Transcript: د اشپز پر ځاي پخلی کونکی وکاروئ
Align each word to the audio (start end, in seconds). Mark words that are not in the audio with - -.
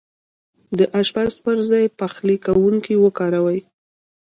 د 0.77 0.79
اشپز 0.99 1.33
پر 1.43 1.57
ځاي 1.69 1.85
پخلی 1.99 2.37
کونکی 2.45 2.95
وکاروئ 2.99 3.59